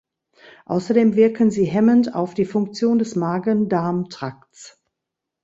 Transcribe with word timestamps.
Außerdem 0.65 1.15
wirken 1.15 1.51
sie 1.51 1.65
hemmend 1.65 2.15
auf 2.15 2.33
die 2.33 2.45
Funktion 2.45 2.97
des 2.97 3.15
Magen-Darm-Trakts. 3.15 4.81